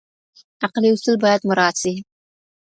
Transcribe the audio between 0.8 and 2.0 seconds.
اصول باید مراعات سي.